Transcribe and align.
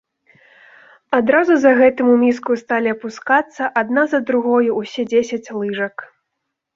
Адразу 1.17 1.57
за 1.65 1.73
гэтым 1.81 2.07
у 2.13 2.15
міску 2.23 2.55
сталі 2.61 2.89
апускацца 2.95 3.63
адна 3.81 4.03
за 4.15 4.19
другою 4.31 4.69
ўсе 4.81 5.01
дзесяць 5.11 5.53
лыжак. 5.59 5.95